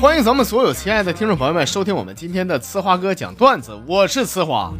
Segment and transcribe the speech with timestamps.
[0.00, 4.72] 欢迎咱们所有亲爱的听众朋友们收听我们今天的呲花哥讲段子，我是呲花。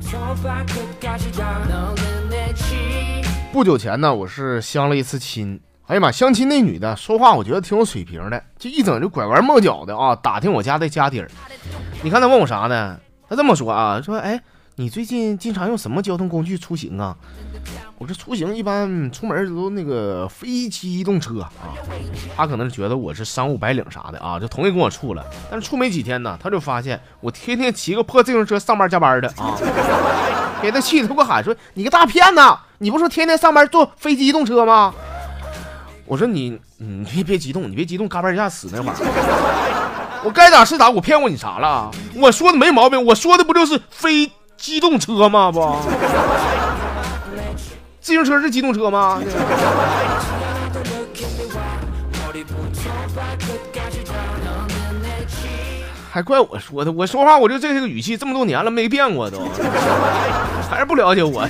[3.52, 5.60] 不久前呢，我是相了一次亲。
[5.86, 11.28] 哎呀妈，相亲那女的说话，我觉得挺有水平的，就一整就拐弯抹角的啊，打听我家的家底儿。
[12.02, 13.00] 你看她问我啥呢？
[13.28, 14.40] 她这么说啊，说哎，
[14.76, 17.16] 你最近经常用什么交通工具出行啊？
[17.98, 21.50] 我这出行一般出门都那个非机动车啊。
[22.36, 25.24] 他可能是觉得我是商务白领啥的啊，就同意跟我处了。
[25.50, 29.56] 但是处没几天呢，他就发现我天天骑个破自行车上班加班的啊，
[30.60, 32.40] 给他气的给我喊说：“你个大骗子！
[32.78, 34.92] 你不说天天上班坐非机动车吗？”
[36.04, 38.94] 我说你，你别别激动，你别激动，嘎嘣一下死那会儿。
[40.24, 41.90] 我该咋是咋，我骗过你啥了？
[42.16, 45.50] 我说的没毛病，我说的不就是非机动车吗？
[45.50, 45.60] 不，
[48.02, 49.22] 自行车是机动车吗？
[56.10, 59.48] 还怪我说的，我说话我就这个语气，这么多年了没变过都，
[60.68, 61.48] 还是不了解我。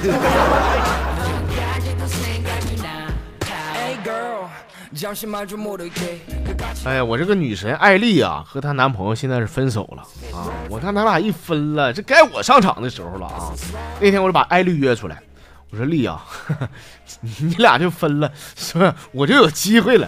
[6.84, 10.02] 哎呀，我这个女神艾丽啊，和她男朋友现在是分手了
[10.36, 10.46] 啊！
[10.68, 13.50] 我看他俩一分了，这该我上场的时候了啊！
[14.00, 15.20] 那天我就把艾丽约出来，
[15.72, 16.22] 我说丽啊，
[17.40, 18.94] 你俩就分了，是吧？
[19.10, 20.06] 我就有机会了。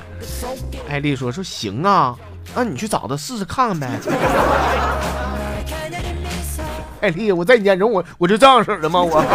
[0.90, 2.14] 艾丽说说行啊，
[2.54, 3.88] 那你去找他试试看看呗。
[7.00, 9.00] 艾 丽，我在你眼中我我就这样式的吗？
[9.02, 9.20] 我。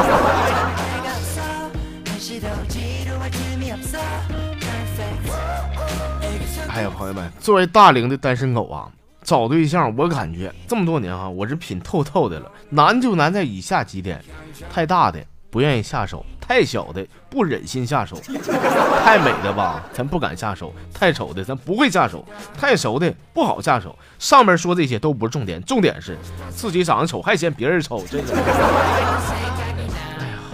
[6.70, 8.86] 哎呀，朋友们，作为大龄的单身狗啊，
[9.24, 12.52] 找对象，我感觉这么多年啊，我是品透透的了。
[12.70, 14.24] 难就难在以下几点：
[14.72, 15.20] 太大的
[15.52, 18.16] 不愿意下手，太小的不忍心下手，
[19.04, 22.24] 太美的吧，咱不敢下手；太丑的咱不会下手，
[22.58, 23.98] 太熟的不好下手。
[24.20, 26.18] 上面说这些都不是重点，重点是
[26.50, 28.34] 自己长得丑还嫌别人丑，这个。
[28.36, 29.22] 哎呀，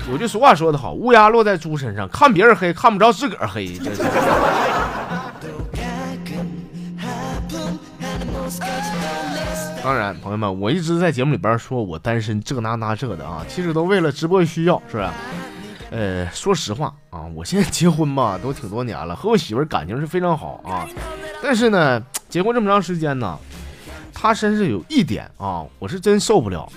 [0.09, 4.02] 有句俗话说得好，乌鸦落在猪身上，看别人黑，看不着自个儿黑，这是。
[9.84, 15.14] 当然，朋友们，我一直在节目里边说我单身这那那这的啊，其实都为了直播需要，是吧？
[15.92, 20.88] 呃，说实话啊，我现在结婚吧都挺多年了，和我媳妇感情是非常好啊。
[21.42, 23.38] 但是呢，结婚这么长时间呢，
[24.12, 26.68] 她身上有一点啊，我是真受不了，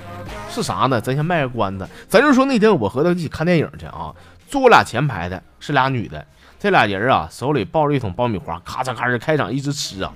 [0.51, 1.01] 是啥呢？
[1.01, 4.15] 咱先卖个关子，咱就说那天我和她一起看电影去啊，
[4.47, 6.25] 坐我俩前排的是俩女的。
[6.61, 10.13] 这俩人啊，手里抱着一桶爆米花，咔嚓咔嚓开场一直吃啊。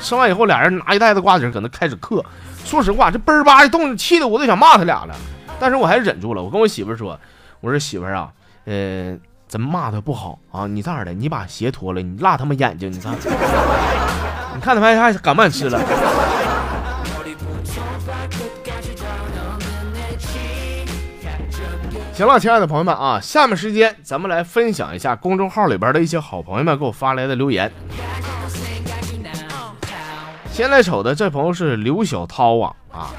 [0.00, 2.24] 吃完以后，俩人拿一袋子瓜子搁那开始嗑。
[2.64, 5.14] 说实话，这嘣儿吧的动静，气得我都想骂他俩了。
[5.60, 6.42] 但是我还是忍住了。
[6.42, 7.18] 我跟我媳妇说
[7.60, 8.32] ：“我说媳妇啊，
[8.64, 9.16] 呃，
[9.46, 10.66] 咱骂他不好啊。
[10.66, 13.12] 你这样的，你把鞋脱了，你辣他们眼睛，你看，
[14.54, 15.78] 你看他们还敢不敢吃了？”
[22.22, 27.68] 行了，亲爱的朋友们啊，下面时间咱们来分享一下公众号里边的一些好朋友们给我发来的留言。
[30.52, 33.10] 先来瞅的这朋友是刘小涛啊啊，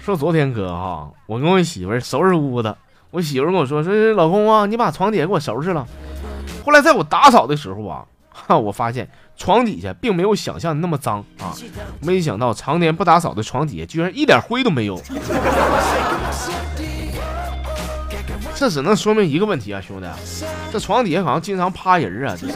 [0.00, 2.76] 说昨天哥哈，我跟我媳妇收拾屋子，
[3.10, 5.84] 我媳妇跟我说说老公啊，你把床底下给我收拾了。
[6.64, 11.50] 后来在我打扫的时候啊，哈，我发现床底下并没有想象的那么脏啊，
[12.00, 15.02] 没想到常年不打扫的床底下居然一点灰都没有。
[18.64, 20.06] 这只能说明一个问题啊，兄弟，
[20.72, 22.54] 这床底下好像经常趴人啊，这是。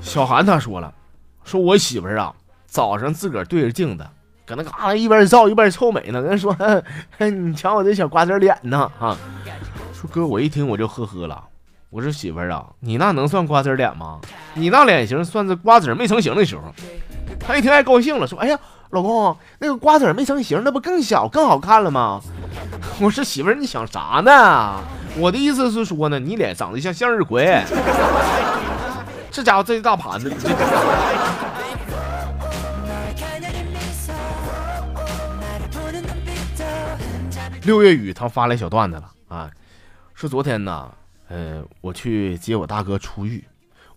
[0.00, 0.94] 小韩他说了，
[1.42, 2.32] 说我媳妇儿啊，
[2.68, 4.06] 早上自个儿对着镜子，
[4.46, 6.56] 搁那嘎一边照一边臭美呢，人说，
[7.18, 9.16] 你瞧我这小瓜子脸呢，啊，
[9.92, 11.42] 说哥，我一听我就呵呵了，
[11.90, 14.20] 我说媳妇儿啊，你那能算瓜子脸吗？
[14.54, 16.64] 你那脸型算是瓜子没成型的时候。
[17.40, 18.58] 他一听还高兴了，说：“哎呀，
[18.90, 22.20] 老公，那个瓜子没成型，那不更小更好看了吗？”
[23.00, 24.80] 我说：“媳妇儿，你想啥呢？
[25.16, 27.62] 我的意思是说呢，你脸长得像向日葵。
[29.30, 30.30] 这家伙这一大盘子。
[37.62, 39.50] ”六月雨他发来小段子了啊，
[40.14, 40.90] 说昨天呢，
[41.28, 43.44] 呃，我去接我大哥出狱。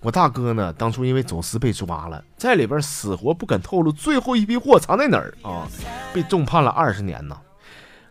[0.01, 5.67] 我大哥呢，当初因为走私被抓了，在里边死活不肯透露最后一批货藏在哪儿啊，
[6.11, 7.37] 被重判了二十年呢。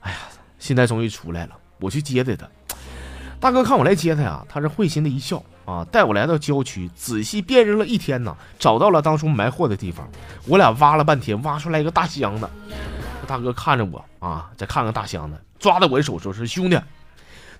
[0.00, 0.18] 哎呀，
[0.58, 2.48] 现在终于出来了，我去接的他。
[3.40, 10.08] 大哥看我来接他呀，他是会心的一笑啊，带我来到郊区，仔细辨认了一天呢，找到了当初埋货的地方。
[10.46, 12.48] 我俩挖了半天，挖出来一个大箱子。
[13.26, 16.78] 大哥看着我啊，再看看大箱子，抓着我的手说：“是兄弟，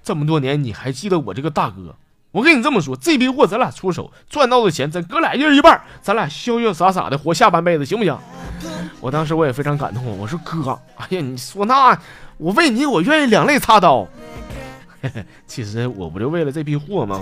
[0.03, 1.95] 这么多年你还记得我这个大哥？
[2.33, 8.17] 我跟你这么说，这批货咱俩出手赚到的钱，咱哥俩一人一半，咱俩潇潇洒洒的活下半辈子，行不行？”
[9.01, 11.99] 我当时我也非常感动，我说：“哥，哎呀，你说那
[12.37, 14.07] 我为你，我愿意两肋插刀。
[15.49, 17.21] 其实我不就为了这批货吗？”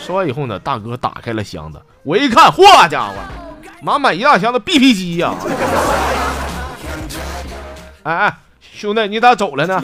[0.00, 3.14] 说完以后呢，大哥打开了箱子，我一看，嚯家伙，
[3.82, 5.34] 满满一大箱子 BP 机呀！
[8.04, 9.82] 哎哎，兄弟，你咋走了呢？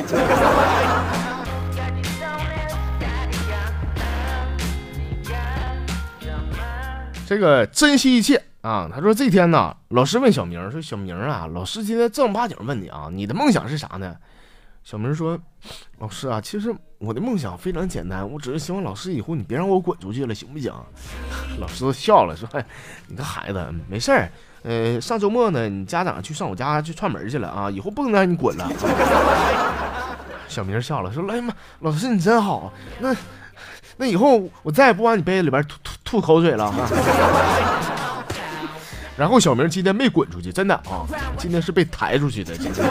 [7.31, 8.91] 这个珍惜一切啊！
[8.93, 14.17] 他说这天呢，老师问小明说：“小明啊，老师今天正儿八经问你啊，你的梦想是啥呢？”
[14.83, 15.39] 小明说
[16.01, 20.75] ：“老师啊，其实我的梦想非常简单，我只是希望老师以后你别让我滚出去了，行不行？”
[21.61, 22.49] 老师都笑了，说
[23.07, 24.29] ：“你个孩子，没事儿。
[24.65, 28.69] 呃，上周末呢，你家长去上我家去串门去了啊，以后不能让你滚了。
[30.51, 32.73] ”小明笑了，说：“哎呀妈，老师你真好。
[32.99, 33.15] 那
[33.99, 35.77] 那以后我再也不往你杯子里边吐
[36.11, 36.75] 吐口水了。”
[39.17, 42.57] 然后小明今天没滚出去，真的啊，今天是被抬出去的。
[42.57, 42.85] 今天。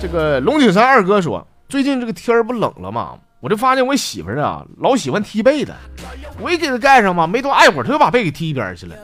[0.00, 3.12] 这个龙井山二哥说，最近这个天儿不冷了吗？
[3.40, 5.72] 我就发现我媳妇儿啊，老喜欢踢被子，
[6.40, 8.96] 我一给她盖上吧，没多爱会儿，她就把被给踢一边去了。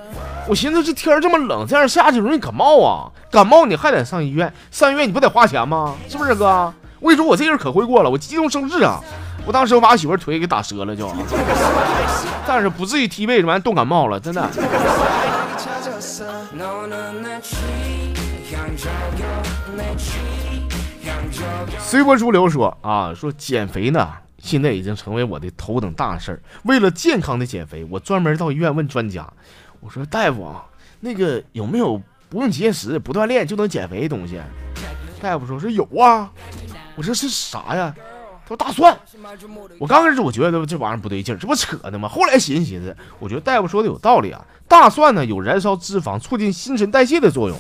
[0.49, 5.95] 我寻思这天这么冷，这样下去容易感冒啊，感冒你还得上医院，上医院你不得花钱吗？
[6.09, 6.73] 是不是哥？
[7.01, 9.01] 我跟你说，我这人可会过了，我急中生智啊。
[9.47, 11.11] 我当时我把我媳妇腿给打折了，就，
[12.47, 14.49] 但是不至于踢被子完冻感冒了，真的。
[21.79, 26.43] 随波逐流说啊，说减肥呢，现在已经成为我的头等大事儿。
[26.65, 29.27] 为了健康的减肥，我专门到医院问专家，
[29.81, 30.63] 我说大夫啊，
[31.01, 34.39] 那个有没有不用节食、不锻炼就能减肥的东西？
[35.23, 36.31] 大夫说是有啊。
[37.01, 37.95] 我说是啥呀？
[38.45, 38.95] 他说大蒜，
[39.79, 42.07] 我刚开始我觉得这玩意儿不对劲儿，这不扯呢吗？
[42.07, 44.45] 后来寻思寻思，我觉得大夫说的有道理啊。
[44.69, 47.59] 大蒜呢有燃烧脂肪、促进新陈代谢的作用。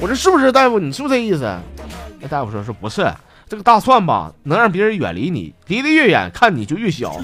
[0.00, 0.80] 我说是不是大夫？
[0.80, 1.48] 你是不是这意思？
[2.18, 3.08] 那大夫说说不是，
[3.48, 7.20] 这个大蒜吧，能让别人远离你，离得越远，看你就越小。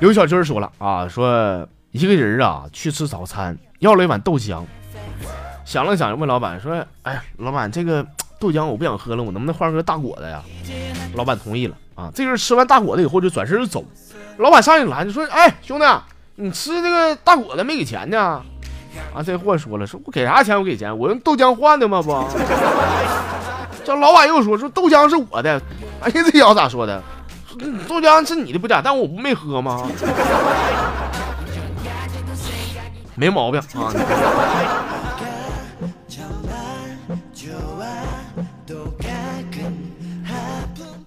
[0.00, 4.64] 刘小军说了啊，说一个人啊去吃早餐，要了一碗豆浆。
[5.64, 8.04] 想了想，问老板说：“哎，老板，这个
[8.40, 10.42] 豆浆我不想喝了，我能不能换个大果子呀？”
[11.14, 12.10] 老板同意了啊。
[12.14, 13.84] 这人吃完大果子以后就转身就走。
[14.38, 15.84] 老板上去拦就说：“哎，兄弟，
[16.36, 18.42] 你吃这个大果子没给钱呢？”
[19.14, 20.58] 啊，这货说了：“说我给啥钱？
[20.58, 22.00] 我给钱，我用豆浆换的吗？
[22.00, 22.10] 不。
[23.84, 25.60] ”这老板又说：“说豆浆是我的。”
[26.00, 27.02] 哎呀，这小子咋说的？
[27.86, 29.86] 豆浆是你的不假，但我不没喝吗？
[33.14, 33.92] 没毛病啊。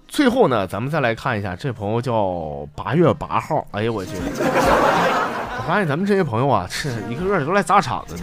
[0.08, 3.66] 最后呢，咱们再来看一下，这朋友叫八月八号。
[3.72, 4.12] 哎呀，我去！
[4.14, 8.22] 我发现咱们这些朋友啊，是一个个都来砸场子的。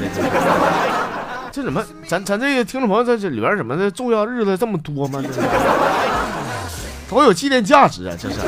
[1.52, 5.22] 这怎么，咱咱这个听众朋友在这里边怎么的重要日子这么多吗？
[7.08, 8.16] 都有纪念价值啊！
[8.20, 8.40] 这是。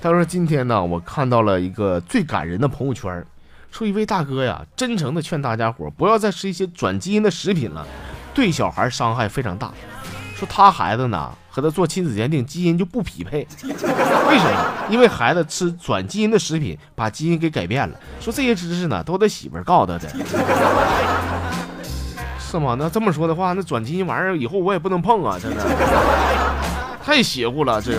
[0.00, 3.24] 他说今天呢，我看到了一个最感人的朋友圈，
[3.72, 7.84] 说一位大哥呀，真诚的劝大家伙不要再吃一些转基因的食品了，
[8.32, 9.72] 对小孩伤害非常大。
[10.36, 11.32] 说他孩子呢。
[11.54, 14.72] 和他做亲子鉴定，基因就不匹配， 为什么？
[14.88, 17.94] 因为孩子吃转基因的食品，把基因给改变了。
[18.18, 20.08] 说这些知识呢，都他媳妇告诉他的，
[22.40, 22.74] 是吗？
[22.78, 25.62] 那这么说的话，那转基因玩意儿以后我也不能碰啊，真的，
[27.04, 27.92] 太邪乎了，这